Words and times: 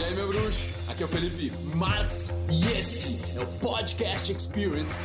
E 0.00 0.02
aí, 0.02 0.14
meu 0.14 0.28
bruxo? 0.28 0.66
Aqui 0.88 1.02
é 1.02 1.06
o 1.06 1.08
Felipe 1.10 1.50
Marx 1.76 2.32
e 2.50 2.78
esse 2.78 3.20
é 3.38 3.42
o 3.42 3.46
Podcast 3.58 4.32
Experience 4.32 5.04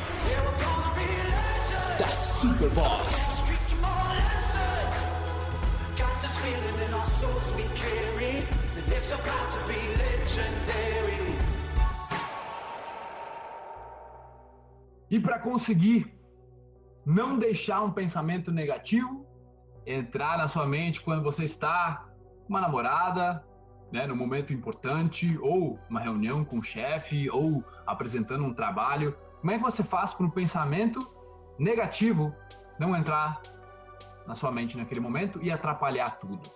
da 1.98 2.06
Superboss. 2.06 3.42
E 15.10 15.20
para 15.20 15.38
conseguir 15.38 16.10
não 17.04 17.38
deixar 17.38 17.82
um 17.82 17.92
pensamento 17.92 18.50
negativo 18.50 19.26
entrar 19.84 20.38
na 20.38 20.48
sua 20.48 20.64
mente 20.66 21.02
quando 21.02 21.22
você 21.22 21.44
está 21.44 22.06
com 22.46 22.48
uma 22.48 22.62
namorada, 22.62 23.44
né, 23.92 24.06
no 24.06 24.16
momento 24.16 24.52
importante, 24.52 25.38
ou 25.38 25.78
uma 25.88 26.00
reunião 26.00 26.44
com 26.44 26.58
o 26.58 26.62
chefe, 26.62 27.30
ou 27.30 27.64
apresentando 27.86 28.44
um 28.44 28.52
trabalho, 28.52 29.16
como 29.40 29.52
é 29.52 29.58
que 29.58 29.62
você 29.62 29.84
faz 29.84 30.12
para 30.12 30.26
um 30.26 30.30
pensamento 30.30 31.08
negativo 31.58 32.34
não 32.78 32.96
entrar 32.96 33.40
na 34.26 34.34
sua 34.34 34.50
mente 34.50 34.76
naquele 34.76 35.00
momento 35.00 35.38
e 35.42 35.52
atrapalhar 35.52 36.18
tudo? 36.18 36.50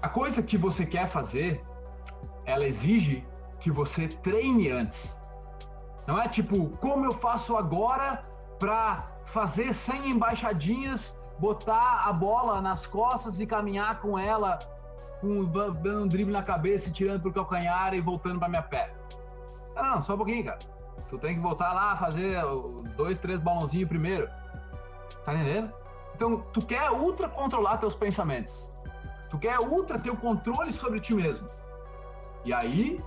A 0.00 0.08
coisa 0.08 0.42
que 0.42 0.56
você 0.56 0.86
quer 0.86 1.06
fazer, 1.06 1.62
ela 2.44 2.64
exige 2.64 3.26
que 3.60 3.70
você 3.70 4.08
treine 4.08 4.70
antes. 4.70 5.20
Não 6.06 6.20
é 6.20 6.28
tipo, 6.28 6.68
como 6.78 7.04
eu 7.04 7.12
faço 7.12 7.56
agora 7.56 8.22
para 8.58 9.14
fazer 9.24 9.74
100 9.74 10.10
embaixadinhas, 10.10 11.20
botar 11.38 12.04
a 12.06 12.12
bola 12.12 12.60
nas 12.60 12.86
costas 12.86 13.40
e 13.40 13.46
caminhar 13.46 14.00
com 14.00 14.18
ela, 14.18 14.58
com, 15.26 15.44
dando 15.44 16.04
um 16.04 16.08
drible 16.08 16.32
na 16.32 16.42
cabeça 16.42 16.88
e 16.88 16.92
tirando 16.92 17.22
pro 17.22 17.32
calcanhar 17.32 17.94
e 17.94 18.00
voltando 18.00 18.38
para 18.38 18.48
minha 18.48 18.62
pé. 18.62 18.90
Não, 19.74 19.96
não, 19.96 20.02
só 20.02 20.14
um 20.14 20.16
pouquinho, 20.16 20.44
cara. 20.44 20.58
Tu 21.08 21.18
tem 21.18 21.34
que 21.34 21.40
voltar 21.40 21.72
lá, 21.72 21.96
fazer 21.96 22.44
os 22.44 22.94
dois, 22.94 23.18
três 23.18 23.42
balãozinhos 23.42 23.88
primeiro. 23.88 24.28
Tá 25.24 25.34
entendendo? 25.34 25.72
Então, 26.14 26.38
tu 26.38 26.64
quer 26.64 26.90
ultra 26.90 27.28
controlar 27.28 27.78
teus 27.78 27.94
pensamentos. 27.94 28.70
Tu 29.30 29.38
quer 29.38 29.58
ultra 29.60 29.98
ter 29.98 30.10
o 30.10 30.16
controle 30.16 30.72
sobre 30.72 31.00
ti 31.00 31.14
mesmo. 31.14 31.48
E 32.44 32.52
aí, 32.52 32.98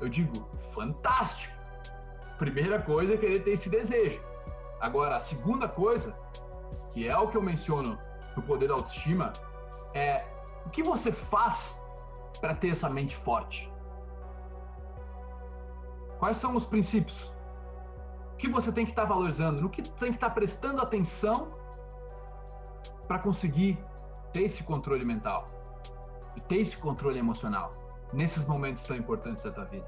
eu 0.00 0.08
digo, 0.08 0.48
fantástico. 0.72 1.54
Primeira 2.38 2.80
coisa 2.80 3.14
é 3.14 3.16
querer 3.16 3.40
ter 3.40 3.50
esse 3.50 3.68
desejo. 3.68 4.22
Agora, 4.80 5.16
a 5.16 5.20
segunda 5.20 5.68
coisa, 5.68 6.14
que 6.90 7.06
é 7.06 7.16
o 7.16 7.28
que 7.28 7.36
eu 7.36 7.42
menciono 7.42 7.98
no 8.34 8.42
poder 8.42 8.68
da 8.68 8.74
autoestima, 8.74 9.32
é 9.92 10.24
o 10.66 10.70
que 10.70 10.82
você 10.82 11.10
faz 11.10 11.84
para 12.40 12.54
ter 12.54 12.70
essa 12.70 12.88
mente 12.88 13.16
forte? 13.16 13.72
Quais 16.18 16.36
são 16.36 16.54
os 16.54 16.64
princípios? 16.64 17.32
O 18.32 18.36
que 18.36 18.48
você 18.48 18.72
tem 18.72 18.84
que 18.84 18.92
estar 18.92 19.02
tá 19.02 19.08
valorizando? 19.08 19.60
No 19.60 19.70
que 19.70 19.82
tem 19.82 20.10
que 20.10 20.16
estar 20.16 20.28
tá 20.28 20.34
prestando 20.34 20.82
atenção 20.82 21.50
para 23.06 23.18
conseguir 23.18 23.78
ter 24.32 24.42
esse 24.42 24.62
controle 24.62 25.04
mental 25.04 25.44
e 26.36 26.40
ter 26.40 26.56
esse 26.56 26.76
controle 26.76 27.18
emocional 27.18 27.70
nesses 28.12 28.44
momentos 28.44 28.84
tão 28.84 28.96
importantes 28.96 29.44
da 29.44 29.50
tua 29.50 29.64
vida? 29.64 29.86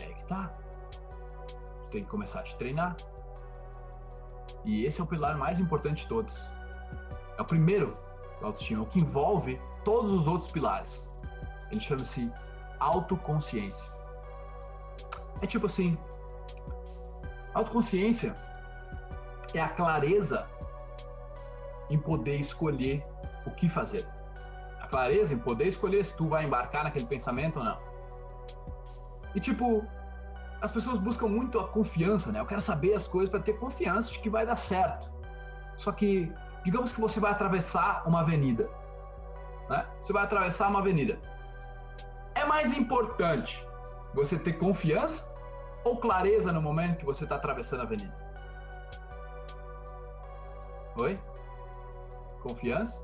É 0.00 0.04
aí 0.04 0.14
que 0.14 0.26
tá 0.26 0.52
tem 1.94 2.02
que 2.02 2.08
começar 2.08 2.40
a 2.40 2.42
te 2.42 2.56
treinar. 2.56 2.96
E 4.64 4.84
esse 4.84 5.00
é 5.00 5.04
o 5.04 5.06
pilar 5.06 5.36
mais 5.38 5.60
importante 5.60 6.02
de 6.02 6.08
todos. 6.08 6.50
É 7.38 7.42
o 7.42 7.44
primeiro 7.44 7.96
autoestima, 8.46 8.82
o 8.82 8.86
que 8.86 9.00
envolve 9.00 9.60
todos 9.84 10.12
os 10.12 10.26
outros 10.26 10.50
pilares. 10.50 11.10
Ele 11.70 11.80
chama-se 11.80 12.30
autoconsciência. 12.78 13.92
É 15.40 15.46
tipo 15.46 15.66
assim, 15.66 15.98
autoconsciência 17.52 18.34
é 19.54 19.60
a 19.60 19.68
clareza 19.68 20.48
em 21.90 21.98
poder 21.98 22.36
escolher 22.36 23.02
o 23.46 23.50
que 23.50 23.68
fazer. 23.68 24.06
A 24.80 24.86
clareza 24.86 25.34
em 25.34 25.38
poder 25.38 25.66
escolher 25.66 26.04
se 26.04 26.16
tu 26.16 26.28
vai 26.28 26.44
embarcar 26.44 26.84
naquele 26.84 27.06
pensamento 27.06 27.58
ou 27.58 27.64
não. 27.64 27.78
E 29.34 29.40
tipo, 29.40 29.84
as 30.60 30.72
pessoas 30.72 30.98
buscam 30.98 31.28
muito 31.28 31.58
a 31.58 31.68
confiança, 31.68 32.32
né? 32.32 32.40
Eu 32.40 32.46
quero 32.46 32.60
saber 32.60 32.94
as 32.94 33.06
coisas 33.06 33.28
para 33.28 33.40
ter 33.40 33.54
confiança 33.58 34.12
de 34.12 34.18
que 34.20 34.30
vai 34.30 34.46
dar 34.46 34.56
certo. 34.56 35.12
Só 35.76 35.92
que, 35.92 36.32
digamos 36.64 36.92
que 36.92 37.00
você 37.00 37.20
vai 37.20 37.30
atravessar 37.30 38.06
uma 38.08 38.20
avenida, 38.20 38.70
né? 39.68 39.86
Você 39.98 40.12
vai 40.12 40.24
atravessar 40.24 40.68
uma 40.68 40.80
avenida. 40.80 41.20
É 42.34 42.44
mais 42.44 42.72
importante 42.72 43.64
você 44.14 44.38
ter 44.38 44.54
confiança 44.54 45.32
ou 45.84 45.98
clareza 45.98 46.52
no 46.52 46.62
momento 46.62 46.98
que 46.98 47.04
você 47.04 47.24
está 47.24 47.36
atravessando 47.36 47.80
a 47.80 47.82
avenida? 47.84 48.14
Oi? 50.98 51.18
Confiança 52.42 53.02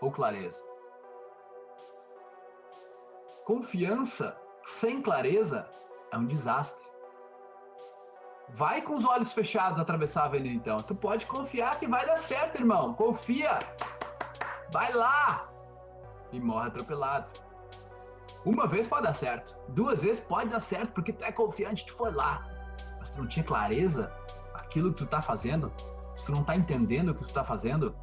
ou 0.00 0.10
clareza? 0.10 0.62
Confiança 3.44 4.40
sem 4.64 5.02
clareza 5.02 5.68
é 6.10 6.16
um 6.16 6.26
desastre. 6.26 6.93
Vai 8.50 8.82
com 8.82 8.94
os 8.94 9.04
olhos 9.04 9.32
fechados 9.32 9.80
atravessar 9.80 10.22
a 10.22 10.26
avenida 10.26 10.54
então. 10.54 10.76
Tu 10.76 10.94
pode 10.94 11.26
confiar 11.26 11.78
que 11.78 11.86
vai 11.86 12.06
dar 12.06 12.16
certo, 12.16 12.56
irmão. 12.56 12.94
Confia. 12.94 13.58
Vai 14.70 14.92
lá. 14.92 15.48
E 16.30 16.38
morre 16.38 16.68
atropelado. 16.68 17.30
Uma 18.44 18.66
vez 18.66 18.86
pode 18.86 19.04
dar 19.04 19.14
certo. 19.14 19.56
Duas 19.68 20.02
vezes 20.02 20.20
pode 20.20 20.50
dar 20.50 20.60
certo 20.60 20.92
porque 20.92 21.12
tu 21.12 21.24
é 21.24 21.32
confiante, 21.32 21.86
tu 21.86 21.94
foi 21.94 22.12
lá. 22.12 22.46
Mas 22.98 23.10
tu 23.10 23.18
não 23.18 23.26
tinha 23.26 23.44
clareza 23.44 24.12
aquilo 24.52 24.92
que 24.92 24.98
tu 24.98 25.06
tá 25.06 25.22
fazendo. 25.22 25.72
Se 26.16 26.26
tu 26.26 26.32
não 26.32 26.44
tá 26.44 26.54
entendendo 26.54 27.10
o 27.10 27.14
que 27.14 27.24
tu 27.24 27.32
tá 27.32 27.42
fazendo, 27.42 27.94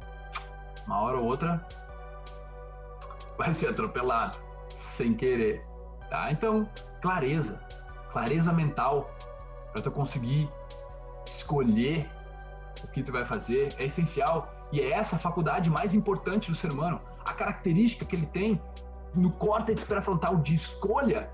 uma 0.86 1.00
hora 1.00 1.18
ou 1.18 1.24
outra 1.24 1.64
vai 3.38 3.52
ser 3.52 3.68
atropelado 3.68 4.36
sem 4.74 5.14
querer. 5.14 5.64
Tá? 6.10 6.30
Então, 6.30 6.68
clareza, 7.00 7.60
clareza 8.10 8.52
mental 8.52 9.10
para 9.72 9.82
tu 9.82 9.90
conseguir 9.90 10.48
escolher 11.26 12.08
o 12.84 12.88
que 12.88 13.02
tu 13.02 13.12
vai 13.12 13.24
fazer 13.24 13.74
é 13.78 13.84
essencial 13.84 14.52
e 14.72 14.80
é 14.80 14.92
essa 14.92 15.16
a 15.16 15.18
faculdade 15.18 15.70
mais 15.70 15.94
importante 15.94 16.50
do 16.50 16.56
ser 16.56 16.72
humano. 16.72 17.00
A 17.24 17.32
característica 17.32 18.04
que 18.04 18.16
ele 18.16 18.26
tem 18.26 18.60
no 19.14 19.30
córtex 19.36 19.84
pré-frontal 19.84 20.36
de 20.36 20.54
escolha 20.54 21.30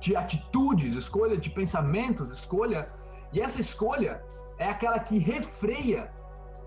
de 0.00 0.16
atitudes, 0.16 0.94
escolha 0.94 1.36
de 1.36 1.50
pensamentos, 1.50 2.30
escolha. 2.30 2.90
E 3.32 3.40
essa 3.40 3.60
escolha 3.60 4.22
é 4.58 4.68
aquela 4.68 4.98
que 4.98 5.18
refreia 5.18 6.10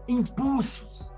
impulsos, 0.08 1.12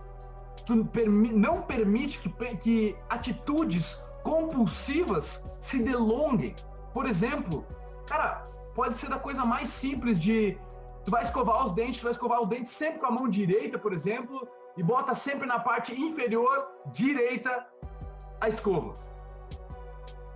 que 0.65 0.73
não 0.75 1.61
permite 1.63 2.19
que, 2.19 2.29
que 2.57 2.95
atitudes 3.09 3.95
compulsivas 4.23 5.49
se 5.59 5.83
delonguem. 5.83 6.55
Por 6.93 7.05
exemplo, 7.05 7.65
cara, 8.05 8.43
pode 8.75 8.95
ser 8.95 9.09
da 9.09 9.19
coisa 9.19 9.45
mais 9.45 9.69
simples 9.69 10.19
de 10.19 10.57
tu 11.05 11.11
vai 11.11 11.23
escovar 11.23 11.65
os 11.65 11.73
dentes, 11.73 11.99
tu 11.99 12.03
vai 12.03 12.11
escovar 12.11 12.41
o 12.41 12.45
dente 12.45 12.69
sempre 12.69 12.99
com 12.99 13.07
a 13.07 13.11
mão 13.11 13.27
direita, 13.27 13.77
por 13.77 13.93
exemplo, 13.93 14.47
e 14.77 14.83
bota 14.83 15.13
sempre 15.13 15.45
na 15.45 15.59
parte 15.59 15.99
inferior 15.99 16.67
direita 16.91 17.67
a 18.41 18.47
escova. 18.47 18.93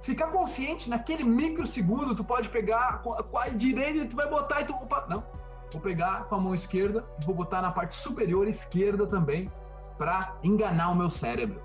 Ficar 0.02 0.28
consciente 0.28 0.90
naquele 0.90 1.24
microsegundo, 1.24 2.16
tu 2.16 2.24
pode 2.24 2.48
pegar 2.50 3.02
com 3.02 3.38
a 3.38 3.50
direita 3.50 4.06
e 4.06 4.08
tu 4.08 4.16
vai 4.16 4.30
botar 4.30 4.62
e 4.62 4.66
tu 4.66 4.74
opa, 4.74 5.06
não. 5.10 5.24
Vou 5.72 5.82
pegar 5.82 6.24
com 6.26 6.36
a 6.36 6.40
mão 6.40 6.56
esquerda 6.56 7.02
vou 7.26 7.36
botar 7.36 7.62
na 7.62 7.72
parte 7.72 7.94
superior 7.94 8.48
esquerda 8.48 9.06
também 9.06 9.50
para 9.98 10.36
enganar 10.44 10.92
o 10.92 10.96
meu 10.96 11.10
cérebro, 11.10 11.62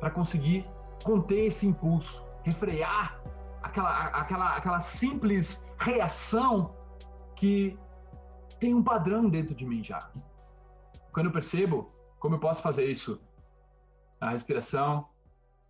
para 0.00 0.10
conseguir 0.10 0.68
conter 1.04 1.46
esse 1.46 1.66
impulso, 1.66 2.24
refrear 2.42 3.20
aquela, 3.66 3.98
aquela, 3.98 4.54
aquela 4.54 4.80
simples 4.80 5.66
reação 5.78 6.74
que 7.34 7.78
tem 8.58 8.74
um 8.74 8.82
padrão 8.82 9.28
dentro 9.28 9.54
de 9.54 9.66
mim 9.66 9.82
já. 9.82 10.10
Quando 11.12 11.26
eu 11.26 11.32
percebo 11.32 11.92
como 12.18 12.36
eu 12.36 12.38
posso 12.38 12.62
fazer 12.62 12.88
isso 12.88 13.20
na 14.20 14.30
respiração, 14.30 15.08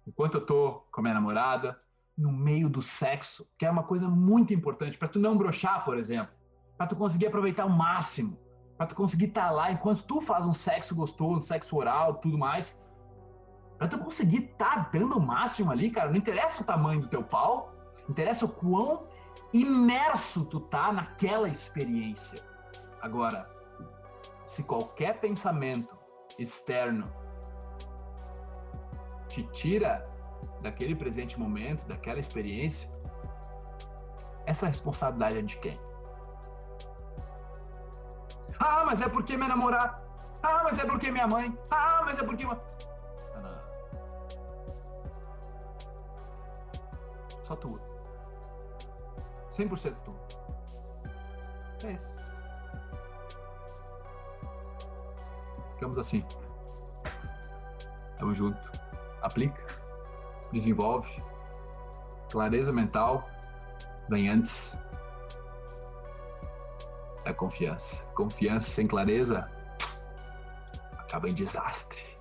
enquanto 0.06 0.34
eu 0.34 0.46
tô 0.46 0.84
com 0.92 1.00
a 1.00 1.02
minha 1.02 1.14
namorada, 1.14 1.78
no 2.16 2.32
meio 2.32 2.68
do 2.68 2.80
sexo, 2.80 3.46
que 3.58 3.66
é 3.66 3.70
uma 3.70 3.82
coisa 3.82 4.08
muito 4.08 4.54
importante 4.54 4.96
para 4.96 5.08
tu 5.08 5.18
não 5.18 5.36
brochar, 5.36 5.84
por 5.84 5.98
exemplo, 5.98 6.34
para 6.78 6.86
tu 6.86 6.96
conseguir 6.96 7.26
aproveitar 7.26 7.66
o 7.66 7.70
máximo, 7.70 8.38
para 8.76 8.86
tu 8.86 8.94
conseguir 8.94 9.26
estar 9.26 9.46
tá 9.46 9.50
lá 9.50 9.72
enquanto 9.72 10.04
tu 10.04 10.20
faz 10.20 10.46
um 10.46 10.52
sexo 10.52 10.94
gostoso, 10.94 11.46
sexo 11.46 11.76
oral, 11.76 12.14
tudo 12.14 12.38
mais, 12.38 12.86
Pra 13.78 13.86
tu 13.86 13.98
conseguir 13.98 14.54
tá 14.56 14.88
dando 14.90 15.18
o 15.18 15.20
máximo 15.20 15.70
ali, 15.70 15.90
cara, 15.90 16.08
não 16.08 16.16
interessa 16.16 16.62
o 16.62 16.66
tamanho 16.66 17.00
do 17.00 17.08
teu 17.08 17.22
pau, 17.22 17.75
interessa 18.08 18.44
o 18.44 18.48
quão 18.48 19.08
imerso 19.52 20.44
tu 20.46 20.60
tá 20.60 20.92
naquela 20.92 21.48
experiência. 21.48 22.42
Agora, 23.00 23.48
se 24.44 24.62
qualquer 24.62 25.20
pensamento 25.20 25.96
externo 26.38 27.04
te 29.28 29.42
tira 29.44 30.02
daquele 30.62 30.94
presente 30.94 31.38
momento, 31.38 31.86
daquela 31.86 32.18
experiência, 32.18 32.88
essa 34.46 34.66
responsabilidade 34.66 35.38
é 35.38 35.42
de 35.42 35.58
quem? 35.58 35.78
Ah, 38.60 38.84
mas 38.86 39.00
é 39.00 39.08
porque 39.08 39.36
minha 39.36 39.48
namorada. 39.48 39.96
Ah, 40.42 40.60
mas 40.62 40.78
é 40.78 40.84
porque 40.84 41.10
minha 41.10 41.26
mãe. 41.26 41.56
Ah, 41.70 42.02
mas 42.04 42.18
é 42.18 42.22
porque. 42.22 42.44
Não. 42.44 42.56
Só 47.44 47.56
tu. 47.56 47.85
100% 49.56 49.94
tu. 50.04 50.10
É 51.86 51.92
isso. 51.92 52.14
Ficamos 55.72 55.98
assim. 55.98 56.24
Tamo 58.18 58.34
junto. 58.34 58.72
Aplica. 59.22 59.64
Desenvolve. 60.52 61.22
Clareza 62.30 62.72
mental 62.72 63.22
vem 64.08 64.28
antes 64.28 64.82
da 67.24 67.34
confiança. 67.34 68.04
Confiança 68.14 68.70
sem 68.70 68.86
clareza 68.86 69.50
acaba 70.98 71.28
em 71.28 71.34
desastre. 71.34 72.15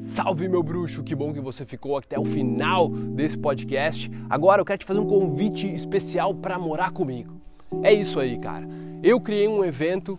Salve 0.00 0.48
meu 0.48 0.62
bruxo, 0.62 1.02
que 1.02 1.14
bom 1.14 1.32
que 1.32 1.40
você 1.40 1.64
ficou 1.64 1.96
até 1.96 2.18
o 2.18 2.24
final 2.24 2.88
desse 2.88 3.38
podcast. 3.38 4.10
Agora 4.28 4.60
eu 4.60 4.64
quero 4.64 4.78
te 4.78 4.84
fazer 4.84 5.00
um 5.00 5.06
convite 5.06 5.66
especial 5.72 6.34
para 6.34 6.58
morar 6.58 6.90
comigo. 6.90 7.40
É 7.82 7.92
isso 7.92 8.20
aí, 8.20 8.38
cara. 8.38 8.68
Eu 9.02 9.20
criei 9.20 9.48
um 9.48 9.64
evento 9.64 10.18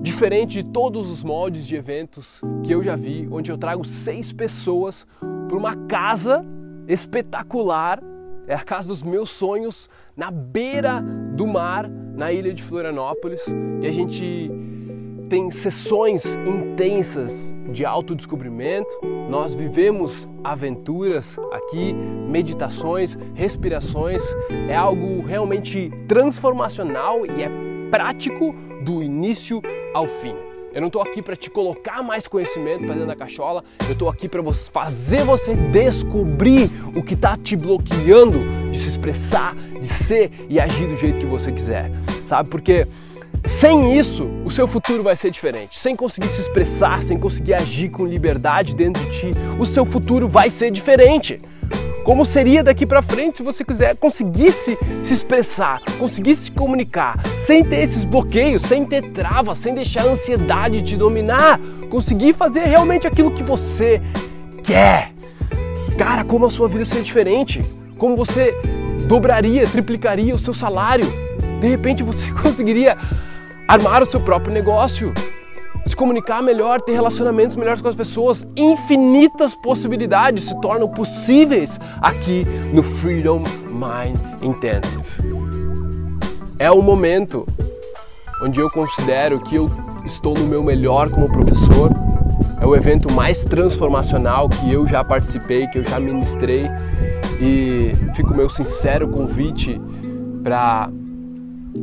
diferente 0.00 0.62
de 0.62 0.64
todos 0.64 1.10
os 1.10 1.22
moldes 1.22 1.66
de 1.66 1.76
eventos 1.76 2.40
que 2.64 2.72
eu 2.72 2.82
já 2.82 2.96
vi, 2.96 3.28
onde 3.30 3.50
eu 3.50 3.58
trago 3.58 3.84
seis 3.84 4.32
pessoas 4.32 5.06
para 5.20 5.56
uma 5.56 5.76
casa 5.86 6.42
espetacular 6.88 8.02
é 8.48 8.54
a 8.54 8.62
casa 8.62 8.88
dos 8.88 9.02
meus 9.02 9.30
sonhos, 9.30 9.90
na 10.16 10.30
beira 10.30 11.02
do 11.34 11.46
mar, 11.46 11.88
na 11.88 12.32
ilha 12.32 12.54
de 12.54 12.62
Florianópolis. 12.62 13.44
E 13.82 13.86
a 13.86 13.92
gente 13.92 14.50
tem 15.28 15.50
sessões 15.50 16.36
intensas 16.36 17.54
de 17.70 17.84
autodescobrimento. 17.84 18.88
Nós 19.28 19.54
vivemos 19.54 20.28
aventuras 20.42 21.36
aqui, 21.52 21.92
meditações, 21.92 23.18
respirações. 23.34 24.22
É 24.68 24.76
algo 24.76 25.22
realmente 25.26 25.90
transformacional 26.06 27.26
e 27.26 27.42
é 27.42 27.50
prático 27.90 28.54
do 28.82 29.02
início 29.02 29.60
ao 29.92 30.06
fim. 30.06 30.34
Eu 30.72 30.80
não 30.80 30.88
estou 30.88 31.00
aqui 31.00 31.22
para 31.22 31.34
te 31.34 31.48
colocar 31.48 32.02
mais 32.02 32.28
conhecimento 32.28 32.84
para 32.84 32.92
dentro 32.92 33.06
da 33.06 33.16
cachola. 33.16 33.64
Eu 33.86 33.94
estou 33.94 34.10
aqui 34.10 34.28
para 34.28 34.42
fazer 34.52 35.24
você 35.24 35.54
descobrir 35.54 36.70
o 36.94 37.02
que 37.02 37.14
está 37.14 37.36
te 37.36 37.56
bloqueando 37.56 38.38
de 38.70 38.78
se 38.82 38.90
expressar, 38.90 39.56
de 39.56 39.88
ser 40.04 40.30
e 40.50 40.60
agir 40.60 40.86
do 40.86 40.96
jeito 40.98 41.18
que 41.18 41.24
você 41.24 41.50
quiser, 41.50 41.90
sabe? 42.26 42.50
Porque 42.50 42.86
sem 43.44 43.98
isso, 43.98 44.28
o 44.44 44.50
seu 44.50 44.66
futuro 44.66 45.02
vai 45.02 45.16
ser 45.16 45.30
diferente. 45.30 45.78
Sem 45.78 45.94
conseguir 45.94 46.28
se 46.28 46.40
expressar, 46.40 47.02
sem 47.02 47.18
conseguir 47.18 47.54
agir 47.54 47.90
com 47.90 48.06
liberdade 48.06 48.74
dentro 48.74 49.04
de 49.04 49.10
ti, 49.12 49.30
o 49.58 49.66
seu 49.66 49.84
futuro 49.84 50.28
vai 50.28 50.50
ser 50.50 50.70
diferente 50.70 51.38
como 52.06 52.24
seria 52.24 52.62
daqui 52.62 52.86
para 52.86 53.02
frente 53.02 53.38
se 53.38 53.42
você 53.42 53.64
quiser 53.64 53.96
conseguisse 53.96 54.78
se 55.04 55.12
expressar, 55.12 55.80
conseguisse 55.98 56.44
se 56.44 56.52
comunicar, 56.52 57.20
sem 57.36 57.64
ter 57.64 57.82
esses 57.82 58.04
bloqueios, 58.04 58.62
sem 58.62 58.86
ter 58.86 59.10
travas, 59.10 59.58
sem 59.58 59.74
deixar 59.74 60.02
a 60.02 60.10
ansiedade 60.10 60.82
te 60.82 60.96
dominar, 60.96 61.58
conseguir 61.90 62.32
fazer 62.32 62.60
realmente 62.60 63.08
aquilo 63.08 63.32
que 63.32 63.42
você 63.42 64.00
quer. 64.62 65.10
Cara, 65.98 66.24
como 66.24 66.46
a 66.46 66.50
sua 66.50 66.68
vida 66.68 66.84
seria 66.84 67.02
diferente, 67.02 67.60
como 67.98 68.14
você 68.14 68.54
dobraria, 69.08 69.66
triplicaria 69.66 70.32
o 70.32 70.38
seu 70.38 70.54
salário. 70.54 71.25
De 71.60 71.68
repente 71.68 72.02
você 72.02 72.30
conseguiria 72.42 72.96
armar 73.68 74.02
o 74.02 74.10
seu 74.10 74.20
próprio 74.20 74.52
negócio 74.52 75.12
se 75.86 75.94
comunicar 75.94 76.42
melhor, 76.42 76.80
ter 76.80 76.92
relacionamentos 76.92 77.54
melhores 77.56 77.80
com 77.80 77.88
as 77.88 77.94
pessoas. 77.94 78.46
Infinitas 78.56 79.54
possibilidades 79.54 80.44
se 80.44 80.60
tornam 80.60 80.88
possíveis 80.88 81.78
aqui 82.00 82.44
no 82.72 82.82
Freedom 82.82 83.40
Mind 83.70 84.18
Intensive. 84.42 85.04
É 86.58 86.70
o 86.70 86.82
momento 86.82 87.46
onde 88.42 88.60
eu 88.60 88.68
considero 88.70 89.38
que 89.40 89.54
eu 89.54 89.66
estou 90.04 90.34
no 90.34 90.46
meu 90.46 90.62
melhor 90.62 91.08
como 91.08 91.28
professor. 91.28 91.90
É 92.60 92.66
o 92.66 92.74
evento 92.74 93.12
mais 93.12 93.44
transformacional 93.44 94.48
que 94.48 94.72
eu 94.72 94.86
já 94.88 95.04
participei, 95.04 95.66
que 95.68 95.78
eu 95.78 95.84
já 95.84 96.00
ministrei. 96.00 96.66
E 97.40 97.92
fica 98.14 98.32
o 98.32 98.36
meu 98.36 98.48
sincero 98.48 99.08
convite 99.08 99.80
para, 100.42 100.90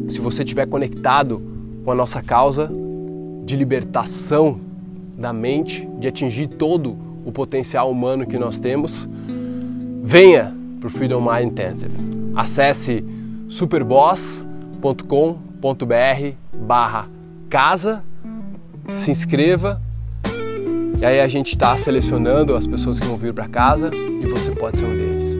se 0.07 0.19
você 0.19 0.44
estiver 0.44 0.68
conectado 0.68 1.42
com 1.84 1.92
a 1.92 1.95
nossa 1.95 2.22
causa, 2.22 2.69
de 3.45 3.56
libertação 3.56 4.60
da 5.18 5.34
mente, 5.34 5.88
de 6.00 6.07
atingir 6.07 6.48
todo 6.48 6.95
o 7.25 7.31
potencial 7.31 7.92
humano 7.92 8.25
que 8.25 8.38
nós 8.38 8.60
temos, 8.60 9.07
venha 10.01 10.54
para 10.80 10.88
o 10.88 10.90
Freedom 10.90 11.22
Mind 11.22 11.51
Intensive. 11.51 11.94
Acesse 12.36 13.04
superboss.com.br 13.48 16.36
barra 16.54 17.07
casa, 17.50 18.04
se 18.95 19.12
inscreva 19.12 19.81
e 21.00 21.06
aí 21.06 21.19
a 21.19 21.28
gente 21.28 21.54
está 21.54 21.75
selecionando 21.75 22.56
as 22.56 22.66
pessoas 22.66 23.00
que 23.00 23.06
vão 23.06 23.18
vir 23.18 23.34
para 23.34 23.48
casa 23.48 23.92
e 23.94 24.25
você 24.25 24.51
pode 24.51 24.78
ser 24.78 24.86
um 24.86 24.95
deles. 24.95 25.38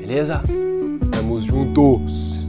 Beleza? 0.00 0.42
Tamo 1.10 1.40
juntos! 1.42 2.41